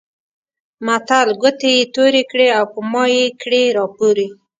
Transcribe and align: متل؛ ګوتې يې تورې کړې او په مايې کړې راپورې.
متل؛ 0.85 1.27
ګوتې 1.41 1.71
يې 1.77 1.83
تورې 1.93 2.23
کړې 2.31 2.47
او 2.57 2.65
په 2.73 2.79
مايې 2.91 3.25
کړې 3.41 3.63
راپورې. 3.77 4.27